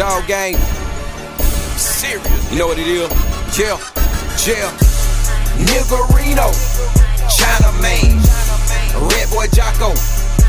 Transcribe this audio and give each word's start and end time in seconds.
Dog 0.00 0.26
gang. 0.26 0.56
Serious. 1.76 2.50
You 2.50 2.58
know 2.58 2.68
what 2.68 2.78
it 2.78 2.86
is? 2.86 3.10
Yeah, 3.58 3.76
yeah. 4.48 4.72
Nigerino, 5.60 6.48
China 7.28 7.70
man, 7.82 8.16
Red 9.10 9.28
Boy 9.28 9.46
Jocko, 9.52 9.92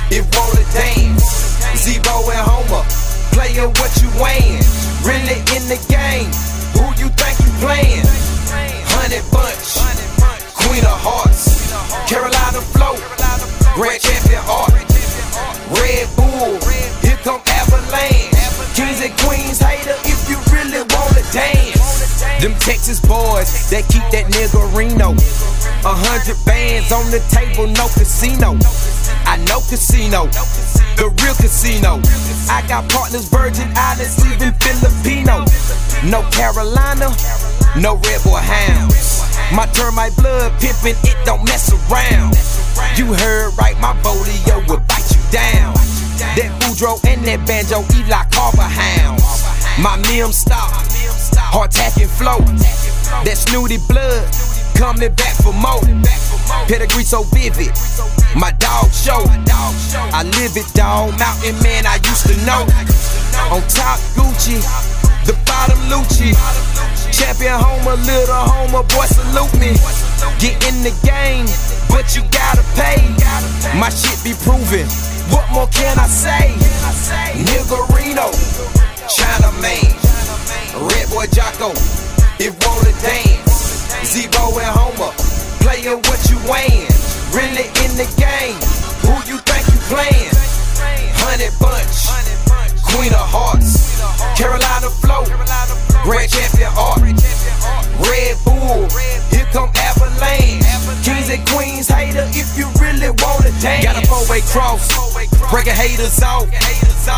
it 0.09 0.23
won't 0.34 0.58
a 0.58 0.64
dance. 0.72 1.21
Them 22.41 22.58
Texas 22.58 23.00
boys 23.00 23.70
that 23.70 23.86
keep 23.86 24.02
that 24.09 24.26
nigga 24.34 24.66
Reno. 24.73 25.13
A 25.86 25.94
hundred 25.94 26.41
bands 26.41 26.90
on 26.90 27.05
the 27.14 27.22
table, 27.30 27.70
no 27.70 27.86
casino. 27.94 28.58
I 29.30 29.38
know 29.45 29.62
casino, 29.70 30.26
the 30.98 31.14
real 31.22 31.38
casino. 31.38 32.02
I 32.50 32.66
got 32.66 32.90
partners, 32.90 33.30
Virgin 33.30 33.70
Islands, 33.77 34.17
even 34.26 34.58
Filipino. 34.58 35.45
No 36.09 36.26
Carolina, 36.34 37.14
no 37.77 38.02
Red 38.09 38.26
Boy 38.26 38.42
Hounds. 38.42 39.22
My 39.53 39.70
termite 39.70 40.17
blood 40.17 40.50
pimpin', 40.58 40.98
it 41.05 41.17
don't 41.30 41.45
mess 41.45 41.70
around. 41.70 42.34
You 42.98 43.14
heard 43.14 43.53
right, 43.53 43.78
my 43.78 43.94
bolio 44.02 44.66
will 44.66 44.81
bite 44.89 45.14
you 45.14 45.22
down. 45.30 45.78
That 46.34 46.50
Boudreaux 46.58 46.97
and 47.06 47.22
that 47.22 47.45
banjo 47.45 47.86
like 48.09 48.31
Carver 48.34 48.66
hounds. 48.66 49.22
My 49.78 49.97
mim 50.09 50.31
stop, 50.31 50.81
hard 51.52 51.69
tacking 51.69 52.07
flow. 52.07 52.39
That 53.27 53.35
snooty 53.35 53.77
blood 53.91 54.23
coming 54.80 55.11
back 55.19 55.35
for 55.44 55.52
more. 55.52 55.83
Pedigree 56.71 57.03
so 57.03 57.27
vivid, 57.35 57.75
my 58.39 58.55
dog 58.55 58.88
show. 58.95 59.27
I 60.16 60.23
live 60.39 60.55
it, 60.55 60.67
dog. 60.73 61.11
Mountain 61.19 61.59
man, 61.59 61.83
I 61.83 61.99
used 62.07 62.25
to 62.31 62.35
know. 62.47 62.63
On 63.52 63.59
top 63.67 63.99
Gucci, 64.16 64.63
the 65.27 65.35
bottom 65.44 65.77
Lucci. 65.91 66.31
Champion 67.11 67.59
Homer, 67.59 67.99
little 68.07 68.47
Homer, 68.47 68.88
boy, 68.88 69.05
salute 69.11 69.52
me. 69.59 69.75
Get 70.39 70.55
in 70.72 70.79
the 70.88 70.95
game, 71.03 71.45
but 71.91 72.16
you 72.16 72.23
gotta 72.31 72.63
pay. 72.79 73.03
My 73.75 73.91
shit 73.91 74.23
be 74.23 74.31
proven. 74.39 74.88
What 75.29 75.45
more 75.52 75.67
can 75.67 75.99
I 75.99 76.07
say? 76.07 76.55
Boy 81.22 81.27
Jocko, 81.27 81.69
it 82.39 82.52
wanna 82.66 82.91
breaking 105.50 105.76
haters 105.76 106.22
off. 106.24 106.48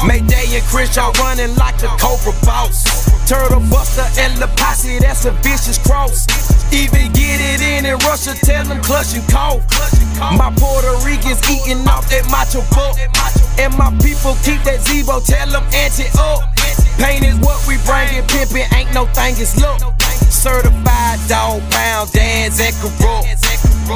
Mayday 0.06 0.58
and 0.58 0.66
Crenshaw 0.66 1.11
running 1.19 1.56
like 1.56 1.78
the 1.78 1.88
Cobra 2.01 2.34
boss. 2.44 2.84
Turtle 3.28 3.62
Buster 3.72 4.03
and 4.19 4.40
La 4.40 4.47
Posse, 4.56 5.00
that's 5.00 5.25
a 5.25 5.31
vicious 5.46 5.78
cross. 5.78 6.28
Even 6.73 7.12
get 7.13 7.40
it 7.40 7.62
in 7.62 7.85
in 7.85 7.97
Russia, 8.03 8.34
tell 8.34 8.66
them 8.66 8.81
clutch 8.81 9.16
and 9.16 9.23
cough. 9.29 9.62
My 10.19 10.52
Puerto 10.57 10.94
Ricans 11.06 11.40
eating 11.50 11.88
off 11.88 12.09
that 12.09 12.25
macho 12.31 12.62
book. 12.73 12.97
And 13.59 13.72
my 13.78 13.94
people 14.02 14.34
keep 14.41 14.63
that 14.66 14.81
Zebo, 14.81 15.22
tell 15.23 15.47
them 15.47 15.63
anti 15.73 16.09
up. 16.18 16.50
Pain 16.97 17.23
is 17.23 17.38
what 17.40 17.62
we 17.68 17.78
bringin', 17.85 18.25
pimpin' 18.28 18.66
ain't 18.73 18.94
no 18.94 19.06
thing, 19.13 19.35
it's 19.38 19.56
look. 19.62 19.79
Certified 20.29 21.19
dog 21.29 21.62
pound, 21.69 22.12
dance 22.12 22.59
and 22.59 22.75
corrupt. 22.81 23.42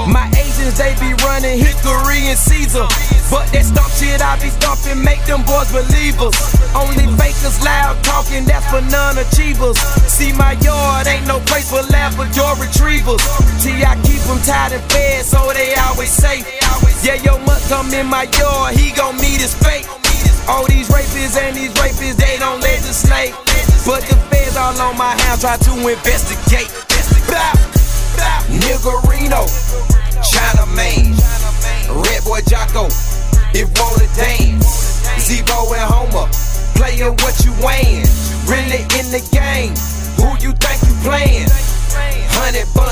My 0.05 0.29
agents, 0.37 0.77
they 0.77 0.93
be 1.01 1.17
running 1.25 1.57
Hickory 1.57 2.29
and 2.29 2.37
Caesar. 2.37 2.85
But 3.33 3.49
that 3.51 3.65
stump 3.65 3.91
shit 3.97 4.21
I 4.21 4.37
be 4.37 4.53
stumping, 4.53 5.01
make 5.03 5.19
them 5.25 5.41
boys 5.43 5.73
believers. 5.73 6.37
Only 6.77 7.09
fakers 7.17 7.57
loud 7.65 7.97
talking, 8.05 8.45
that's 8.45 8.67
for 8.69 8.79
non-achievers. 8.93 9.79
See 10.05 10.31
my 10.37 10.53
yard, 10.61 11.07
ain't 11.07 11.27
no 11.27 11.39
place 11.49 11.67
for 11.67 11.81
Labrador 11.89 12.55
retrievers. 12.61 13.19
See, 13.59 13.81
I 13.83 13.97
keep 14.05 14.21
them 14.29 14.39
tied 14.45 14.77
and 14.77 14.83
fed, 14.91 15.25
so 15.25 15.51
they 15.51 15.73
always 15.75 16.11
safe. 16.13 16.45
Yeah, 17.03 17.19
your 17.25 17.39
mutt 17.43 17.59
come 17.67 17.91
in 17.93 18.07
my 18.07 18.29
yard, 18.37 18.75
he 18.75 18.91
gon' 18.91 19.17
meet 19.17 19.41
his 19.41 19.55
fate. 19.57 19.87
All 20.47 20.63
these 20.67 20.87
rapists 20.87 21.35
and 21.35 21.55
these 21.57 21.73
rapists, 21.75 22.15
they 22.15 22.37
don't 22.39 22.61
legislate. 22.61 23.35
But 23.83 24.03
the 24.07 24.15
feds 24.31 24.55
all 24.55 24.75
on 24.79 24.97
my 24.97 25.15
house 25.27 25.41
try 25.41 25.57
to 25.57 25.71
investigate. 25.87 26.71
Bow. 27.27 27.66
Nigerino, 28.59 29.45
China 30.23 30.66
man, 30.75 31.13
Red 32.01 32.23
Boy 32.23 32.41
Jocko, 32.47 32.88
it 33.53 33.68
roll 33.78 33.95
a 33.95 34.07
dance. 34.16 34.88
Zebo 35.18 35.73
and 35.75 35.85
Homer, 35.91 36.29
playing 36.75 37.13
what 37.22 37.35
you 37.44 37.51
weighing. 37.66 38.06
Really 38.47 38.81
in 38.97 39.12
the 39.12 39.22
game, 39.31 39.73
who 40.18 40.29
you 40.41 40.53
think 40.56 40.79
you 40.88 40.95
playing? 41.03 41.47
Hundred 42.31 42.68
bucks. 42.73 42.86